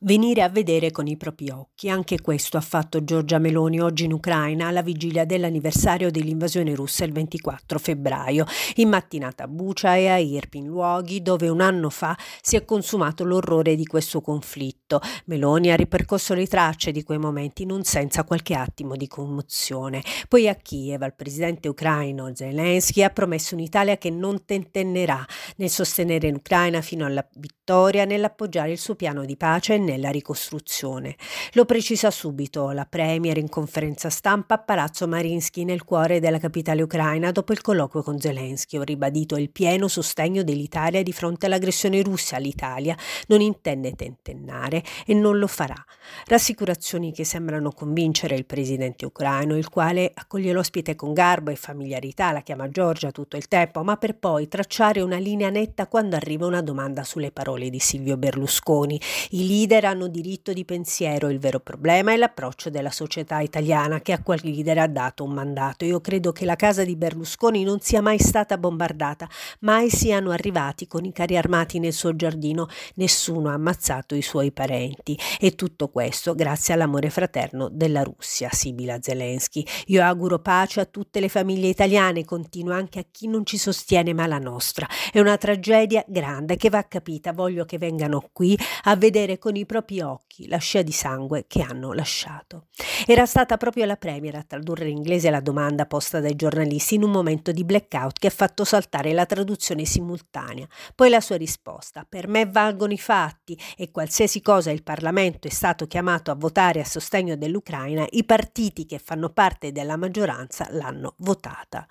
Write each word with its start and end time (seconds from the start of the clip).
Venire 0.00 0.42
a 0.42 0.50
vedere 0.50 0.90
con 0.90 1.06
i 1.06 1.16
propri 1.16 1.48
occhi. 1.48 1.88
Anche 1.88 2.20
questo 2.20 2.58
ha 2.58 2.60
fatto 2.60 3.02
Giorgia 3.02 3.38
Meloni 3.38 3.80
oggi 3.80 4.04
in 4.04 4.12
Ucraina 4.12 4.66
alla 4.66 4.82
vigilia 4.82 5.24
dell'anniversario 5.24 6.10
dell'invasione 6.10 6.74
russa 6.74 7.04
il 7.04 7.12
24 7.12 7.78
febbraio, 7.78 8.44
in 8.74 8.90
mattinata 8.90 9.44
a 9.44 9.48
Bucia 9.48 9.96
e 9.96 10.08
a 10.08 10.18
Irpin, 10.18 10.66
luoghi 10.66 11.22
dove 11.22 11.48
un 11.48 11.62
anno 11.62 11.88
fa 11.88 12.14
si 12.42 12.56
è 12.56 12.66
consumato 12.66 13.24
l'orrore 13.24 13.74
di 13.74 13.86
questo 13.86 14.20
conflitto. 14.20 15.00
Meloni 15.24 15.70
ha 15.70 15.76
ripercorso 15.76 16.34
le 16.34 16.46
tracce 16.46 16.92
di 16.92 17.02
quei 17.02 17.18
momenti 17.18 17.64
non 17.64 17.82
senza 17.82 18.24
qualche 18.24 18.54
attimo 18.54 18.96
di 18.96 19.08
commozione. 19.08 20.02
Poi 20.28 20.46
a 20.46 20.56
Kiev 20.56 21.00
al 21.00 21.14
presidente 21.14 21.68
ucraino 21.68 22.34
Zelensky 22.34 23.02
ha 23.02 23.08
promesso 23.08 23.54
un'Italia 23.54 23.96
che 23.96 24.10
non 24.10 24.44
tentennerà 24.44 25.24
nel 25.56 25.70
sostenere 25.70 26.28
l'Ucraina 26.28 26.82
fino 26.82 27.06
alla 27.06 27.26
vittoria, 27.36 28.04
nell'appoggiare 28.04 28.72
il 28.72 28.78
suo 28.78 28.94
piano 28.94 29.24
di 29.24 29.38
pace 29.38 29.72
e 29.72 29.84
nella 29.86 30.10
ricostruzione. 30.10 31.16
Lo 31.52 31.64
precisa 31.64 32.10
subito 32.10 32.70
la 32.72 32.84
Premier 32.84 33.38
in 33.38 33.48
conferenza 33.48 34.10
stampa 34.10 34.56
a 34.56 34.58
Palazzo 34.58 35.08
Marinsky 35.08 35.64
nel 35.64 35.84
cuore 35.84 36.20
della 36.20 36.38
capitale 36.38 36.82
ucraina 36.82 37.30
dopo 37.30 37.52
il 37.52 37.62
colloquio 37.62 38.02
con 38.02 38.20
Zelensky. 38.20 38.76
Ho 38.76 38.82
ribadito 38.82 39.36
il 39.36 39.50
pieno 39.50 39.88
sostegno 39.88 40.42
dell'Italia 40.42 41.02
di 41.02 41.12
fronte 41.12 41.46
all'aggressione 41.46 42.02
russa. 42.02 42.36
L'Italia 42.36 42.94
non 43.28 43.40
intende 43.40 43.92
tentennare 43.92 44.82
e 45.06 45.14
non 45.14 45.38
lo 45.38 45.46
farà. 45.46 45.82
Rassicurazioni 46.26 47.12
che 47.12 47.24
sembrano 47.24 47.70
convincere 47.70 48.34
il 48.34 48.44
presidente 48.44 49.06
ucraino, 49.06 49.56
il 49.56 49.68
quale 49.68 50.10
accoglie 50.12 50.52
l'ospite 50.52 50.94
con 50.94 51.12
garbo 51.12 51.50
e 51.50 51.56
familiarità, 51.56 52.32
la 52.32 52.40
chiama 52.40 52.68
Giorgia 52.68 53.12
tutto 53.12 53.36
il 53.36 53.48
tempo, 53.48 53.82
ma 53.84 53.96
per 53.96 54.16
poi 54.16 54.48
tracciare 54.48 55.00
una 55.00 55.18
linea 55.18 55.50
netta 55.50 55.86
quando 55.86 56.16
arriva 56.16 56.46
una 56.46 56.62
domanda 56.62 57.04
sulle 57.04 57.30
parole 57.30 57.70
di 57.70 57.78
Silvio 57.78 58.16
Berlusconi. 58.16 59.00
I 59.30 59.46
leader 59.46 59.75
leader 59.76 59.84
hanno 59.84 60.08
diritto 60.08 60.52
di 60.52 60.64
pensiero, 60.64 61.28
il 61.28 61.38
vero 61.38 61.60
problema 61.60 62.12
è 62.12 62.16
l'approccio 62.16 62.70
della 62.70 62.90
società 62.90 63.40
italiana 63.40 64.00
che 64.00 64.12
a 64.12 64.22
quel 64.22 64.40
leader 64.42 64.78
ha 64.78 64.86
dato 64.86 65.24
un 65.24 65.32
mandato. 65.32 65.84
Io 65.84 66.00
credo 66.00 66.32
che 66.32 66.44
la 66.44 66.56
casa 66.56 66.84
di 66.84 66.96
Berlusconi 66.96 67.62
non 67.62 67.80
sia 67.80 68.00
mai 68.00 68.18
stata 68.18 68.58
bombardata, 68.58 69.28
mai 69.60 69.90
siano 69.90 70.30
arrivati 70.30 70.86
con 70.86 71.04
i 71.04 71.12
carri 71.12 71.36
armati 71.36 71.78
nel 71.78 71.92
suo 71.92 72.14
giardino, 72.16 72.68
nessuno 72.94 73.50
ha 73.50 73.54
ammazzato 73.54 74.14
i 74.14 74.22
suoi 74.22 74.52
parenti 74.52 75.18
e 75.38 75.54
tutto 75.54 75.88
questo 75.88 76.34
grazie 76.34 76.74
all'amore 76.74 77.10
fraterno 77.10 77.68
della 77.70 78.02
Russia, 78.02 78.48
sibila 78.50 78.98
Zelensky. 79.00 79.64
Io 79.86 80.02
auguro 80.02 80.38
pace 80.38 80.80
a 80.80 80.84
tutte 80.86 81.20
le 81.20 81.28
famiglie 81.28 81.68
italiane, 81.68 82.24
continua 82.24 82.76
anche 82.76 83.00
a 83.00 83.04
chi 83.10 83.28
non 83.28 83.44
ci 83.44 83.58
sostiene 83.58 84.12
ma 84.12 84.26
la 84.26 84.38
nostra. 84.38 84.88
È 85.12 85.20
una 85.20 85.36
tragedia 85.36 86.04
grande 86.06 86.56
che 86.56 86.70
va 86.70 86.82
capita, 86.84 87.32
voglio 87.32 87.64
che 87.64 87.78
vengano 87.78 88.28
qui 88.32 88.58
a 88.84 88.96
vedere 88.96 89.38
con 89.38 89.56
i 89.56 89.65
propri 89.66 90.00
occhi 90.00 90.48
la 90.48 90.58
scia 90.58 90.82
di 90.82 90.92
sangue 90.92 91.44
che 91.46 91.62
hanno 91.62 91.92
lasciato. 91.92 92.68
Era 93.06 93.26
stata 93.26 93.56
proprio 93.56 93.84
la 93.84 93.96
Premier 93.96 94.36
a 94.36 94.42
tradurre 94.42 94.88
in 94.88 94.96
inglese 94.96 95.30
la 95.30 95.40
domanda 95.40 95.86
posta 95.86 96.20
dai 96.20 96.34
giornalisti 96.34 96.94
in 96.94 97.02
un 97.02 97.10
momento 97.10 97.52
di 97.52 97.64
blackout 97.64 98.18
che 98.18 98.28
ha 98.28 98.30
fatto 98.30 98.64
saltare 98.64 99.12
la 99.12 99.26
traduzione 99.26 99.84
simultanea. 99.84 100.66
Poi 100.94 101.10
la 101.10 101.20
sua 101.20 101.36
risposta: 101.36 102.06
Per 102.08 102.28
me 102.28 102.46
valgono 102.46 102.92
i 102.92 102.98
fatti 102.98 103.58
e 103.76 103.90
qualsiasi 103.90 104.40
cosa 104.40 104.70
il 104.70 104.82
Parlamento 104.82 105.48
è 105.48 105.50
stato 105.50 105.86
chiamato 105.86 106.30
a 106.30 106.34
votare 106.34 106.80
a 106.80 106.84
sostegno 106.84 107.36
dell'Ucraina, 107.36 108.06
i 108.10 108.24
partiti 108.24 108.86
che 108.86 108.98
fanno 108.98 109.30
parte 109.30 109.72
della 109.72 109.96
maggioranza 109.96 110.66
l'hanno 110.70 111.14
votata. 111.18 111.86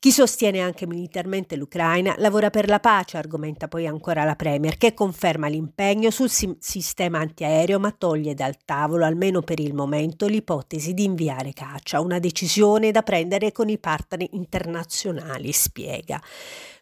Chi 0.00 0.12
sostiene 0.12 0.60
anche 0.60 0.86
militarmente 0.86 1.56
l'Ucraina 1.56 2.14
lavora 2.16 2.48
per 2.48 2.66
la 2.68 2.80
pace, 2.80 3.18
argomenta 3.18 3.68
poi 3.68 3.86
ancora 3.86 4.24
la 4.24 4.34
Premier, 4.34 4.78
che 4.78 4.94
conferma 4.94 5.46
l'impegno 5.46 6.10
sul 6.10 6.30
sistema 6.30 6.56
sistema 6.58 7.18
antiaereo 7.18 7.78
ma 7.78 7.90
toglie 7.90 8.32
dal 8.32 8.56
tavolo, 8.64 9.04
almeno 9.04 9.42
per 9.42 9.60
il 9.60 9.74
momento, 9.74 10.26
l'ipotesi 10.26 10.94
di 10.94 11.04
inviare 11.04 11.52
caccia, 11.52 12.00
una 12.00 12.18
decisione 12.18 12.92
da 12.92 13.02
prendere 13.02 13.52
con 13.52 13.68
i 13.68 13.76
partner 13.76 14.26
internazionali, 14.30 15.52
spiega. 15.52 16.18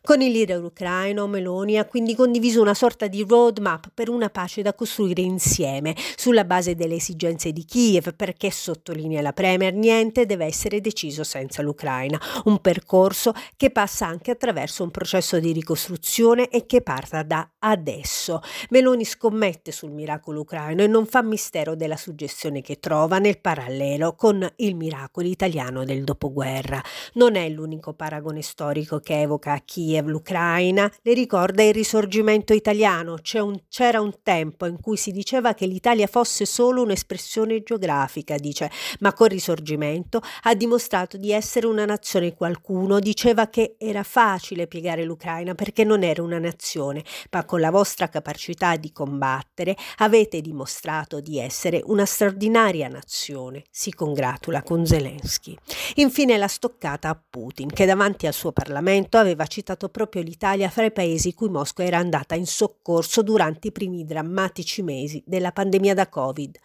Con 0.00 0.22
il 0.22 0.30
leader 0.30 0.62
ucraino 0.62 1.26
Meloni 1.26 1.76
ha 1.76 1.84
quindi 1.84 2.14
condiviso 2.14 2.62
una 2.62 2.72
sorta 2.72 3.08
di 3.08 3.26
roadmap 3.28 3.90
per 3.92 4.08
una 4.08 4.30
pace 4.30 4.62
da 4.62 4.72
costruire 4.72 5.22
insieme, 5.22 5.94
sulla 6.16 6.44
base 6.44 6.76
delle 6.76 6.94
esigenze 6.94 7.52
di 7.52 7.64
Kiev, 7.64 8.14
perché 8.14 8.50
sottolinea 8.50 9.20
la 9.20 9.32
Premier, 9.32 9.74
niente 9.74 10.24
deve 10.24 10.46
essere 10.46 10.80
deciso 10.80 11.24
senza 11.24 11.62
l'Ucraina, 11.62 12.18
un 12.44 12.60
percorso 12.60 13.07
che 13.56 13.70
passa 13.70 14.06
anche 14.06 14.30
attraverso 14.30 14.82
un 14.82 14.90
processo 14.90 15.38
di 15.38 15.52
ricostruzione 15.52 16.48
e 16.48 16.66
che 16.66 16.82
parta 16.82 17.22
da 17.22 17.48
adesso. 17.58 18.40
Meloni 18.70 19.04
scommette 19.04 19.72
sul 19.72 19.90
miracolo 19.90 20.40
ucraino 20.40 20.82
e 20.82 20.86
non 20.86 21.06
fa 21.06 21.22
mistero 21.22 21.74
della 21.74 21.96
suggestione 21.96 22.62
che 22.62 22.78
trova 22.78 23.18
nel 23.18 23.40
parallelo 23.40 24.14
con 24.14 24.48
il 24.56 24.74
miracolo 24.74 25.26
italiano 25.26 25.84
del 25.84 26.04
dopoguerra. 26.04 26.82
Non 27.14 27.36
è 27.36 27.48
l'unico 27.48 27.94
paragone 27.94 28.42
storico 28.42 29.00
che 29.00 29.20
evoca 29.20 29.60
Kiev 29.64 29.96
Kiev, 29.98 30.06
l'Ucraina, 30.08 30.90
le 31.02 31.14
ricorda 31.14 31.62
il 31.62 31.72
risorgimento 31.72 32.52
italiano. 32.52 33.16
Un, 33.34 33.60
c'era 33.68 34.00
un 34.00 34.12
tempo 34.22 34.66
in 34.66 34.80
cui 34.80 34.96
si 34.96 35.12
diceva 35.12 35.54
che 35.54 35.66
l'Italia 35.66 36.06
fosse 36.06 36.44
solo 36.44 36.82
un'espressione 36.82 37.62
geografica, 37.62 38.36
dice, 38.36 38.70
ma 39.00 39.12
col 39.12 39.28
risorgimento 39.28 40.20
ha 40.42 40.54
dimostrato 40.54 41.16
di 41.16 41.32
essere 41.32 41.66
una 41.66 41.84
nazione. 41.84 42.34
Qualcuno 42.34 42.97
diceva 42.98 43.48
che 43.48 43.76
era 43.78 44.02
facile 44.02 44.66
piegare 44.66 45.04
l'Ucraina 45.04 45.54
perché 45.54 45.84
non 45.84 46.02
era 46.02 46.22
una 46.22 46.38
nazione, 46.38 47.04
ma 47.30 47.44
con 47.44 47.60
la 47.60 47.70
vostra 47.70 48.08
capacità 48.08 48.76
di 48.76 48.92
combattere 48.92 49.76
avete 49.98 50.40
dimostrato 50.40 51.20
di 51.20 51.38
essere 51.38 51.82
una 51.84 52.04
straordinaria 52.04 52.88
nazione. 52.88 53.64
Si 53.70 53.92
congratula 53.92 54.62
con 54.62 54.86
Zelensky. 54.86 55.56
Infine 55.96 56.36
la 56.36 56.48
stoccata 56.48 57.08
a 57.08 57.20
Putin, 57.28 57.68
che 57.68 57.86
davanti 57.86 58.26
al 58.26 58.32
suo 58.32 58.52
Parlamento 58.52 59.18
aveva 59.18 59.46
citato 59.46 59.88
proprio 59.88 60.22
l'Italia 60.22 60.68
fra 60.68 60.84
i 60.84 60.92
paesi 60.92 61.34
cui 61.34 61.48
Mosca 61.48 61.84
era 61.84 61.98
andata 61.98 62.34
in 62.34 62.46
soccorso 62.46 63.22
durante 63.22 63.68
i 63.68 63.72
primi 63.72 64.04
drammatici 64.04 64.82
mesi 64.82 65.22
della 65.26 65.52
pandemia 65.52 65.94
da 65.94 66.08
Covid. 66.08 66.56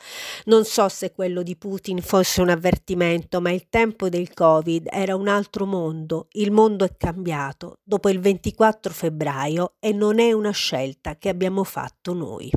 Non 0.46 0.66
so 0.66 0.90
se 0.90 1.12
quello 1.12 1.44
di 1.44 1.56
Putin 1.56 2.02
fosse 2.02 2.42
un 2.42 2.50
avvertimento, 2.50 3.42
ma 3.42 3.52
il 3.52 3.68
tempo 3.70 4.10
del 4.10 4.34
Covid 4.34 4.88
era 4.92 5.16
un 5.16 5.28
altro 5.28 5.66
Il 6.32 6.52
mondo 6.52 6.86
è 6.86 6.96
cambiato 6.98 7.80
dopo 7.84 8.10
il 8.10 8.20
24 8.20 8.92
febbraio 8.92 9.76
e 9.80 9.92
non 9.94 10.20
è 10.20 10.32
una 10.32 10.52
scelta 10.52 11.18
che 11.18 11.30
abbiamo 11.30 11.64
fatto 11.64 12.14
noi. 12.14 12.52